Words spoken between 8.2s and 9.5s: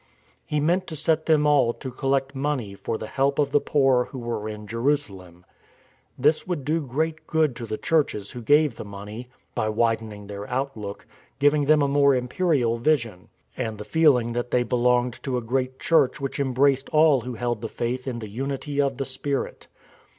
who gave the money—